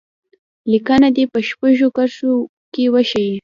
[0.71, 2.33] لیکنه دې په شپږو کرښو
[2.73, 3.27] کې وشي.